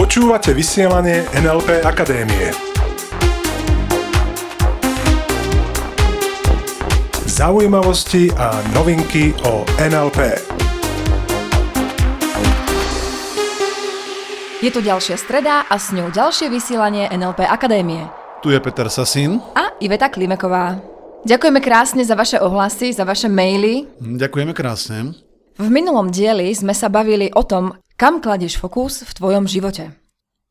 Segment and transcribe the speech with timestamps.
[0.00, 2.56] Počúvate vysielanie NLP Akadémie.
[7.28, 10.40] Zaujímavosti a novinky o NLP.
[14.64, 18.08] Je tu ďalšia streda a s ňou ďalšie vysielanie NLP Akadémie.
[18.40, 19.36] Tu je Peter Sasín.
[19.52, 20.80] A Iveta Klimeková.
[21.28, 23.84] Ďakujeme krásne za vaše ohlasy, za vaše maily.
[24.00, 25.12] Ďakujeme krásne.
[25.60, 29.92] V minulom dieli sme sa bavili o tom, kam kladieš fokus v tvojom živote.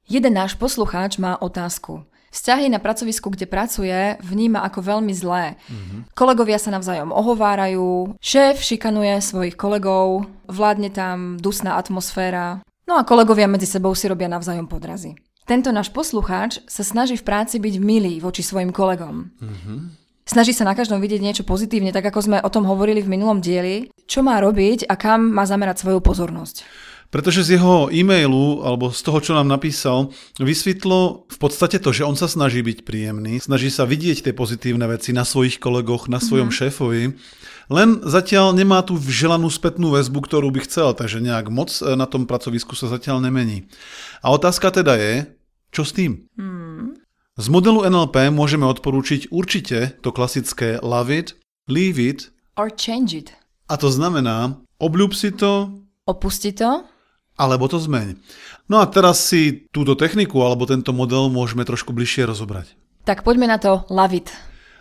[0.06, 2.06] Jeden náš poslucháč má otázku.
[2.32, 5.60] Vzťahy na pracovisku, kde pracuje, vníma ako veľmi zlé.
[5.68, 6.00] Mm-hmm.
[6.16, 13.52] Kolegovia sa navzájom ohovárajú, šéf šikanuje svojich kolegov, vládne tam dusná atmosféra, no a kolegovia
[13.52, 15.20] medzi sebou si robia navzájom podrazy.
[15.44, 19.28] Tento náš poslucháč sa snaží v práci byť milý voči svojim kolegom.
[19.36, 20.01] Mm-hmm.
[20.32, 23.44] Snaží sa na každom vidieť niečo pozitívne, tak ako sme o tom hovorili v minulom
[23.44, 26.64] dieli, čo má robiť a kam má zamerať svoju pozornosť.
[27.12, 32.08] Pretože z jeho e-mailu, alebo z toho, čo nám napísal, vysvetlo v podstate to, že
[32.08, 36.24] on sa snaží byť príjemný, snaží sa vidieť tie pozitívne veci na svojich kolegoch, na
[36.24, 36.72] svojom mm-hmm.
[36.72, 37.04] šéfovi,
[37.68, 42.08] len zatiaľ nemá tú želanú spätnú väzbu, ktorú by chcel, takže nejak moc e, na
[42.08, 43.68] tom pracovisku sa zatiaľ nemení.
[44.24, 45.28] A otázka teda je,
[45.76, 46.28] čo s tým?
[46.36, 46.51] Mm.
[47.42, 51.34] Z modelu NLP môžeme odporúčiť určite to klasické love it,
[51.66, 53.34] leave it or change it.
[53.66, 55.74] A to znamená, obľúb si to,
[56.06, 56.86] opusti to
[57.42, 58.14] alebo to zmeň.
[58.70, 62.78] No a teraz si túto techniku alebo tento model môžeme trošku bližšie rozobrať.
[63.10, 64.30] Tak poďme na to love it.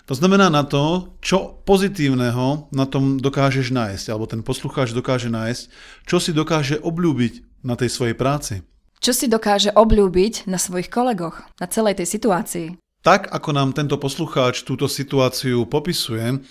[0.05, 5.63] To znamená na to, čo pozitívneho na tom dokážeš nájsť, alebo ten poslucháč dokáže nájsť,
[6.05, 8.69] čo si dokáže obľúbiť na tej svojej práci.
[9.01, 12.69] Čo si dokáže obľúbiť na svojich kolegoch, na celej tej situácii.
[13.01, 16.45] Tak, ako nám tento poslucháč túto situáciu popisuje,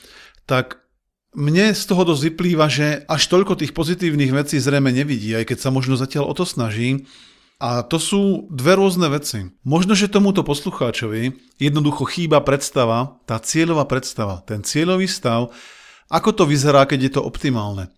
[0.49, 0.81] tak
[1.37, 5.57] mne z toho dosť vyplýva, že až toľko tých pozitívnych vecí zrejme nevidí, aj keď
[5.61, 7.05] sa možno zatiaľ o to snaží.
[7.61, 9.45] A to sú dve rôzne veci.
[9.61, 15.53] Možno, že tomuto poslucháčovi jednoducho chýba predstava, tá cieľová predstava, ten cieľový stav,
[16.09, 17.93] ako to vyzerá, keď je to optimálne.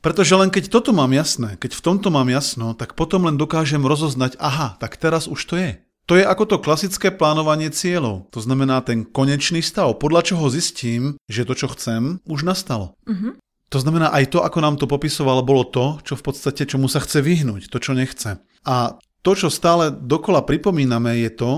[0.00, 3.84] Pretože len keď toto mám jasné, keď v tomto mám jasno, tak potom len dokážem
[3.84, 5.72] rozoznať, aha, tak teraz už to je.
[6.08, 8.26] To je ako to klasické plánovanie cieľov.
[8.34, 12.98] To znamená ten konečný stav, podľa čoho zistím, že to, čo chcem, už nastalo.
[13.06, 13.38] Uh-huh.
[13.70, 16.98] To znamená aj to, ako nám to popisoval, bolo to, čo v podstate čomu sa
[16.98, 18.42] chce vyhnúť, to, čo nechce.
[18.66, 21.52] A to, čo stále dokola pripomíname, je to,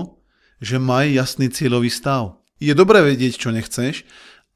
[0.61, 2.37] že maj jasný cieľový stav.
[2.61, 4.05] Je dobré vedieť, čo nechceš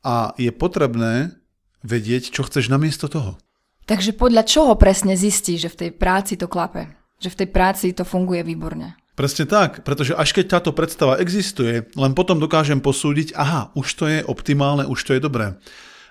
[0.06, 1.42] a je potrebné
[1.82, 3.42] vedieť, čo chceš namiesto toho.
[3.88, 6.92] Takže podľa čoho presne zistí, že v tej práci to klape?
[7.24, 9.00] Že v tej práci to funguje výborne?
[9.16, 14.06] Presne tak, pretože až keď táto predstava existuje, len potom dokážem posúdiť, aha, už to
[14.06, 15.58] je optimálne, už to je dobré.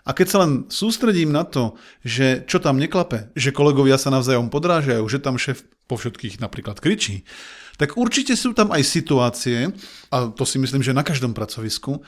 [0.06, 4.48] A keď sa len sústredím na to, že čo tam neklape, že kolegovia sa navzájom
[4.48, 7.28] podrážajú, že tam šéf po všetkých napríklad kričí,
[7.76, 9.70] tak určite sú tam aj situácie,
[10.08, 12.00] a to si myslím, že na každom pracovisku,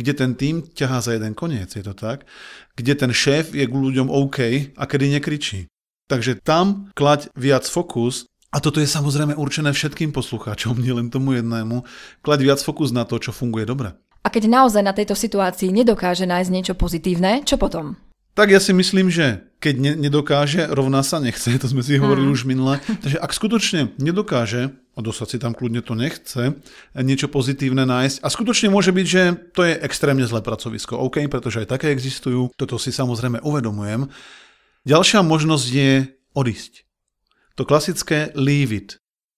[0.00, 2.24] kde ten tým ťahá za jeden koniec, je to tak,
[2.72, 5.68] kde ten šéf je k ľuďom OK a kedy nekričí.
[6.08, 11.84] Takže tam klať viac fokus a toto je samozrejme určené všetkým poslucháčom, nielen tomu jednému,
[12.24, 13.92] klať viac fokus na to, čo funguje dobre.
[14.20, 17.96] A keď naozaj na tejto situácii nedokáže nájsť niečo pozitívne, čo potom?
[18.34, 22.30] Tak ja si myslím, že keď ne- nedokáže, rovná sa nechce, to sme si hovorili
[22.30, 22.34] mm.
[22.34, 22.80] už minule.
[22.80, 26.56] Takže ak skutočne nedokáže, a dosať si tam kľudne to nechce,
[26.96, 29.22] niečo pozitívne nájsť, a skutočne môže byť, že
[29.54, 34.08] to je extrémne zlé pracovisko, OK, pretože aj také existujú, toto si samozrejme uvedomujem.
[34.88, 35.92] Ďalšia možnosť je
[36.32, 36.88] odísť.
[37.60, 38.90] To klasické leave it.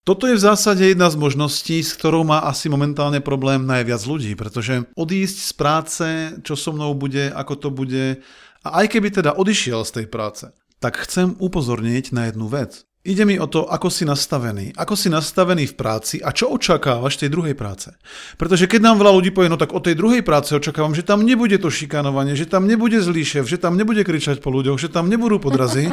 [0.03, 4.35] Toto je v zásade jedna z možností, s ktorou má asi momentálne problém najviac ľudí,
[4.35, 6.07] pretože odísť z práce,
[6.43, 8.19] čo so mnou bude, ako to bude,
[8.63, 10.47] a aj keby teda odišiel z tej práce,
[10.83, 12.87] tak chcem upozorniť na jednu vec.
[13.03, 14.79] Ide mi o to, ako si nastavený.
[14.79, 17.91] Ako si nastavený v práci a čo očakávaš tej druhej práce.
[18.39, 21.27] Pretože keď nám veľa ľudí povie, no tak od tej druhej práce očakávam, že tam
[21.27, 24.87] nebude to šikanovanie, že tam nebude zlý šéf, že tam nebude kričať po ľuďoch, že
[24.87, 25.91] tam nebudú podrazy.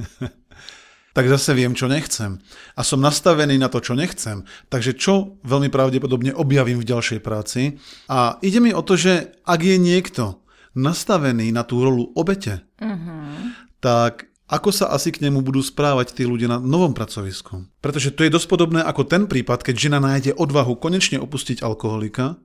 [1.16, 2.40] tak zase viem, čo nechcem.
[2.72, 4.48] A som nastavený na to, čo nechcem.
[4.72, 7.76] Takže čo veľmi pravdepodobne objavím v ďalšej práci.
[8.08, 10.40] A ide mi o to, že ak je niekto
[10.78, 13.52] nastavený na tú rolu obete, uh-huh.
[13.82, 17.68] tak ako sa asi k nemu budú správať tí ľudia na novom pracovisku.
[17.84, 22.40] Pretože to je dosť podobné ako ten prípad, keď žena nájde odvahu konečne opustiť alkoholika,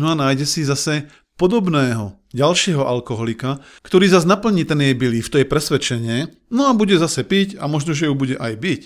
[0.00, 5.38] no a nájde si zase podobného ďalšieho alkoholika, ktorý zase naplní ten jej belief, to
[5.38, 8.82] je presvedčenie, no a bude zase piť a možno, že ju bude aj byť.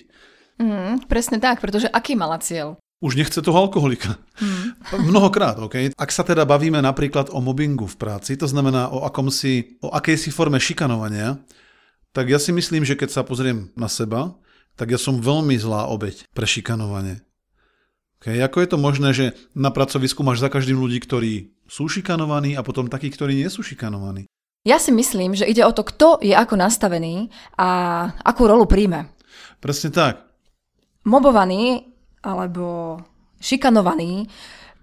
[0.60, 2.81] Mm, presne tak, pretože aký mala cieľ?
[3.02, 4.14] Už nechce toho alkoholika.
[4.38, 5.10] Mm.
[5.10, 5.90] Mnohokrát, OK?
[5.98, 10.30] Ak sa teda bavíme napríklad o mobbingu v práci, to znamená o, akomsi, o akejsi
[10.30, 11.42] forme šikanovania,
[12.14, 14.38] tak ja si myslím, že keď sa pozriem na seba,
[14.78, 17.26] tak ja som veľmi zlá obeď pre šikanovanie.
[18.22, 22.54] Okay, ako je to možné, že na pracovisku máš za každým ľudí, ktorí sú šikanovaní
[22.54, 24.30] a potom takí, ktorí nie sú šikanovaní?
[24.62, 27.66] Ja si myslím, že ide o to, kto je ako nastavený a
[28.22, 29.10] akú rolu príjme.
[29.58, 30.22] Presne tak.
[31.02, 31.91] Mobovaný
[32.22, 32.98] alebo
[33.42, 34.30] šikanovaný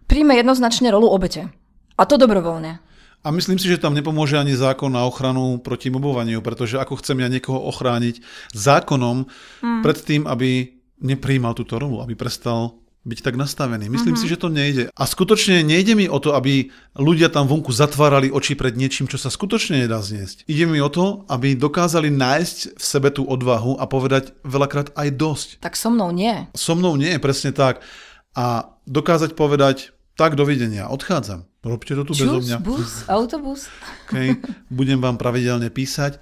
[0.05, 1.47] príjme jednoznačne rolu obete.
[1.95, 2.79] A to dobrovoľne.
[3.19, 7.19] A myslím si, že tam nepomôže ani zákon na ochranu proti mobovaniu, pretože ako chcem
[7.19, 8.23] ja niekoho ochrániť
[8.55, 9.27] zákonom
[9.59, 9.81] mm.
[9.83, 13.87] pred tým, aby nepríjmal túto rolu, aby prestal byť tak nastavený.
[13.87, 14.27] Myslím mm-hmm.
[14.27, 14.83] si, že to nejde.
[14.91, 16.67] A skutočne nejde mi o to, aby
[16.99, 20.43] ľudia tam vonku zatvárali oči pred niečím, čo sa skutočne nedá zniesť.
[20.51, 25.09] Ide mi o to, aby dokázali nájsť v sebe tú odvahu a povedať veľakrát aj
[25.15, 25.47] dosť.
[25.63, 26.35] Tak so mnou nie.
[26.53, 27.79] So mnou nie, presne tak.
[28.35, 31.47] A dokázať povedať, tak dovidenia, odchádzam.
[31.63, 32.57] Robte to tu Čus, bezo mňa.
[32.59, 33.71] bus, autobus.
[34.07, 34.35] Okay.
[34.67, 36.19] Budem vám pravidelne písať.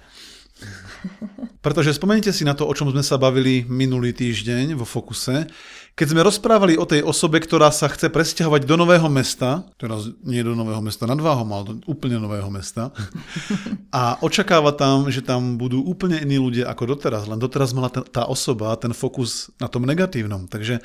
[1.58, 5.50] Pretože spomeňte si na to, o čom sme sa bavili minulý týždeň vo Fokuse,
[5.98, 10.46] keď sme rozprávali o tej osobe, ktorá sa chce presťahovať do nového mesta, teraz nie
[10.46, 12.94] do nového mesta nad Váhom, ale do úplne nového mesta,
[13.90, 18.30] a očakáva tam, že tam budú úplne iní ľudia ako doteraz, len doteraz mala tá
[18.30, 20.46] osoba ten fokus na tom negatívnom.
[20.46, 20.78] Takže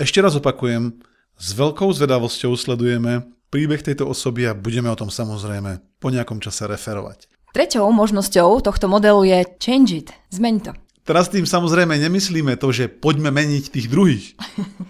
[0.00, 0.96] ešte raz opakujem,
[1.36, 6.64] s veľkou zvedavosťou sledujeme príbeh tejto osoby a budeme o tom samozrejme po nejakom čase
[6.64, 7.35] referovať.
[7.56, 10.72] Treťou možnosťou tohto modelu je change it, zmeň to.
[11.08, 14.26] Teraz tým samozrejme nemyslíme to, že poďme meniť tých druhých.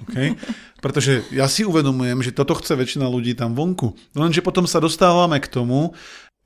[0.07, 0.39] Okay?
[0.83, 3.95] Pretože ja si uvedomujem, že toto chce väčšina ľudí tam vonku.
[4.15, 5.95] Lenže potom sa dostávame k tomu,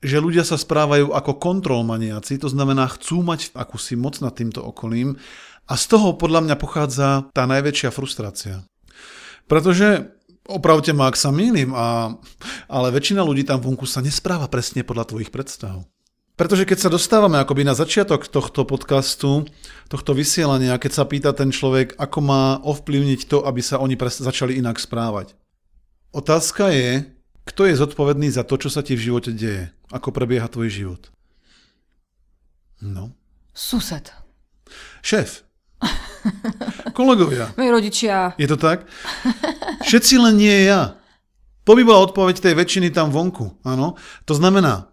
[0.01, 5.17] že ľudia sa správajú ako kontrolmaniaci, to znamená chcú mať akúsi moc nad týmto okolím
[5.69, 8.65] a z toho podľa mňa pochádza tá najväčšia frustrácia.
[9.49, 10.09] Pretože
[10.45, 12.17] opravte ma, ak sa mýlim, a,
[12.69, 15.85] ale väčšina ľudí tam vonku sa nespráva presne podľa tvojich predstav.
[16.39, 19.45] Pretože keď sa dostávame akoby na začiatok tohto podcastu,
[19.91, 24.23] tohto vysielania, keď sa pýta ten človek, ako má ovplyvniť to, aby sa oni pres-
[24.23, 25.35] začali inak správať.
[26.11, 27.07] Otázka je,
[27.45, 29.71] kto je zodpovedný za to, čo sa ti v živote deje?
[29.91, 31.01] Ako prebieha tvoj život?
[32.81, 33.13] No.
[33.53, 34.09] Sused.
[35.05, 35.43] Šéf.
[36.97, 37.49] Kolegovia.
[37.57, 38.33] Moji rodičia.
[38.37, 38.85] Je to tak?
[39.85, 40.97] Všetci len nie ja.
[41.65, 43.61] To by bola odpoveď tej väčšiny tam vonku.
[43.61, 43.97] Áno.
[44.25, 44.90] To znamená,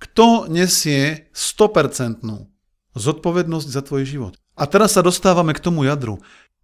[0.00, 2.24] kto nesie 100%
[2.96, 4.34] zodpovednosť za tvoj život?
[4.56, 6.18] A teraz sa dostávame k tomu jadru.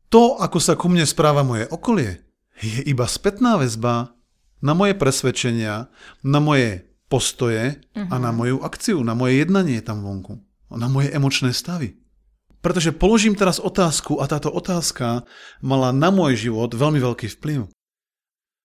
[0.08, 2.24] To, ako sa ku mne správa moje okolie,
[2.56, 4.16] je iba spätná väzba
[4.64, 5.92] na moje presvedčenia,
[6.24, 8.08] na moje postoje uh-huh.
[8.08, 8.36] a na mhm.
[8.36, 10.40] moju akciu, na moje jednanie tam vonku,
[10.72, 12.00] na moje emočné stavy.
[12.64, 15.22] Pretože položím teraz otázku a táto otázka
[15.62, 17.70] mala na môj život veľmi veľký vplyv.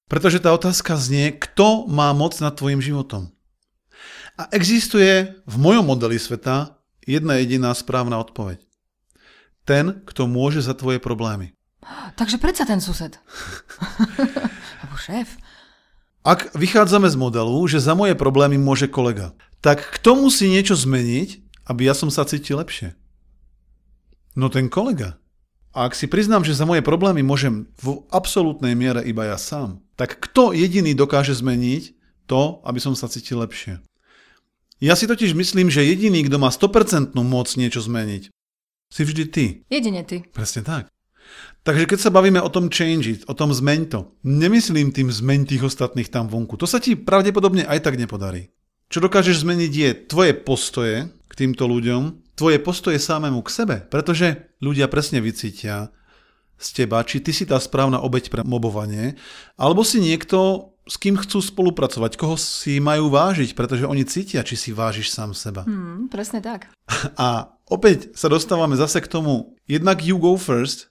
[0.10, 3.30] Pretože tá otázka znie, kto má moc nad tvojim životom?
[4.40, 8.64] A existuje v mojom modeli sveta jedna jediná správna odpoveď.
[9.68, 11.54] Ten, kto môže za tvoje problémy.
[12.16, 13.18] Takže predsa ten sused.
[14.82, 15.38] Alebo šéf.
[16.22, 21.42] Ak vychádzame z modelu, že za moje problémy môže kolega, tak kto musí niečo zmeniť,
[21.66, 22.94] aby ja som sa cítil lepšie?
[24.38, 25.18] No ten kolega.
[25.74, 29.82] A ak si priznám, že za moje problémy môžem v absolútnej miere iba ja sám,
[29.98, 31.96] tak kto jediný dokáže zmeniť
[32.30, 33.82] to, aby som sa cítil lepšie?
[34.82, 38.34] Ja si totiž myslím, že jediný, kto má 100% moc niečo zmeniť,
[38.90, 39.46] si vždy ty.
[39.70, 40.26] Jedine ty.
[40.34, 40.90] Presne tak.
[41.62, 45.46] Takže keď sa bavíme o tom change it, o tom zmeň to, nemyslím tým zmeň
[45.46, 46.58] tých ostatných tam vonku.
[46.58, 48.50] To sa ti pravdepodobne aj tak nepodarí.
[48.90, 54.58] Čo dokážeš zmeniť je tvoje postoje k týmto ľuďom, tvoje postoje samému k sebe, pretože
[54.66, 55.94] ľudia presne vycítia
[56.58, 59.14] z teba, či ty si tá správna obeď pre mobovanie,
[59.62, 64.58] alebo si niekto, s kým chcú spolupracovať, koho si majú vážiť, pretože oni cítia, či
[64.58, 65.62] si vážiš sám seba.
[65.64, 66.74] Hmm, presne tak.
[67.22, 70.90] A opäť sa dostávame zase k tomu, jednak you go first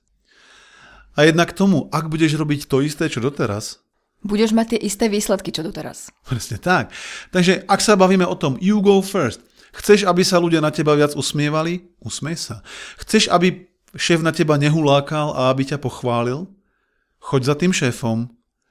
[1.19, 3.83] a jednak k tomu, ak budeš robiť to isté, čo doteraz,
[4.23, 6.13] budeš mať tie isté výsledky, čo doteraz.
[6.29, 6.93] Presne tak.
[7.33, 9.41] Takže ak sa bavíme o tom, you go first.
[9.71, 11.95] Chceš, aby sa ľudia na teba viac usmievali?
[12.03, 12.57] Usmej sa.
[12.99, 16.51] Chceš, aby šéf na teba nehulákal a aby ťa pochválil?
[17.23, 18.29] Choď za tým šéfom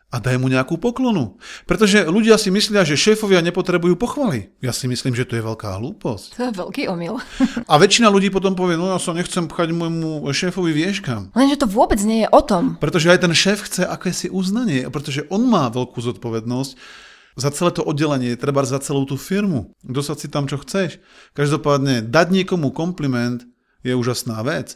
[0.09, 1.37] a daj mu nejakú poklonu.
[1.69, 4.49] Pretože ľudia si myslia, že šéfovia nepotrebujú pochvaly.
[4.57, 6.41] Ja si myslím, že to je veľká hlúposť.
[6.41, 7.21] To je veľký omyl.
[7.69, 11.29] A väčšina ľudí potom povie, no ja sa nechcem pchať môjmu šéfovi vieškam.
[11.37, 12.81] Lenže to vôbec nie je o tom.
[12.81, 16.73] Pretože aj ten šéf chce akési uznanie, pretože on má veľkú zodpovednosť
[17.37, 19.71] za celé to oddelenie, treba za celú tú firmu.
[19.85, 20.97] Dosať si tam, čo chceš.
[21.37, 23.45] Každopádne, dať niekomu kompliment
[23.85, 24.75] je úžasná vec.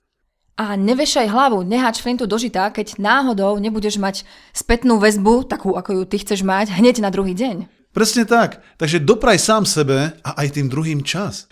[0.54, 4.22] A nevešaj hlavu, neháč flintu do žita, keď náhodou nebudeš mať
[4.54, 7.66] spätnú väzbu, takú ako ju ty chceš mať, hneď na druhý deň.
[7.90, 8.62] Presne tak.
[8.78, 11.50] Takže dopraj sám sebe a aj tým druhým čas.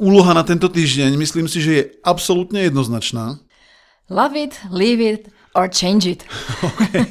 [0.00, 3.36] úloha na tento týždeň, myslím si, že je absolútne jednoznačná.
[4.08, 6.22] Love it, leave it or change it.
[6.62, 7.04] Okay.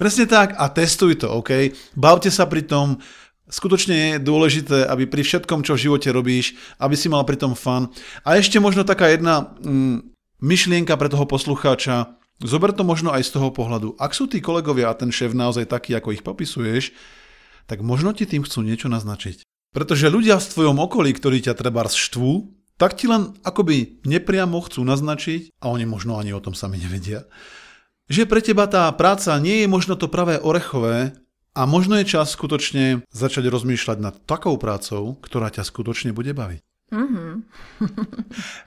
[0.00, 1.70] Presne tak a testuj to, OK?
[1.94, 2.98] Bavte sa pri tom,
[3.44, 7.52] Skutočne je dôležité, aby pri všetkom, čo v živote robíš, aby si mal pri tom
[7.52, 7.92] fan.
[8.24, 10.13] A ešte možno taká jedna mm,
[10.44, 12.20] myšlienka pre toho poslucháča.
[12.44, 13.96] Zober to možno aj z toho pohľadu.
[13.96, 16.92] Ak sú tí kolegovia a ten šéf naozaj taký, ako ich popisuješ,
[17.64, 19.40] tak možno ti tým chcú niečo naznačiť.
[19.72, 24.84] Pretože ľudia v tvojom okolí, ktorí ťa treba štvú, tak ti len akoby nepriamo chcú
[24.84, 27.24] naznačiť, a oni možno ani o tom sami nevedia,
[28.10, 31.16] že pre teba tá práca nie je možno to pravé orechové
[31.54, 36.60] a možno je čas skutočne začať rozmýšľať nad takou prácou, ktorá ťa skutočne bude baviť.
[36.94, 37.32] Mm-hmm.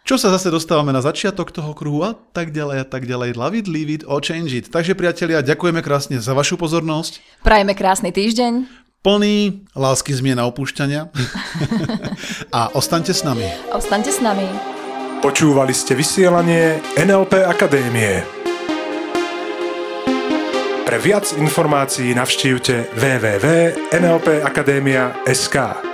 [0.04, 3.40] Čo sa zase dostávame na začiatok toho kruhu a tak ďalej a tak ďalej.
[3.40, 4.68] Love it, leave it or change it.
[4.68, 7.24] Takže priatelia, ďakujeme krásne za vašu pozornosť.
[7.48, 8.68] Prajeme krásny týždeň.
[9.00, 11.08] Plný lásky zmien a opúšťania.
[12.58, 13.48] a ostaňte s nami.
[13.72, 14.44] Ostaňte s nami.
[15.24, 18.28] Počúvali ste vysielanie NLP Akadémie.
[20.88, 25.87] Pre viac informácií navštívte www.nlpakademia.sk.